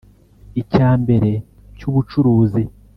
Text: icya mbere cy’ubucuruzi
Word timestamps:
icya 0.61 0.89
mbere 1.01 1.29
cy’ubucuruzi 1.77 2.63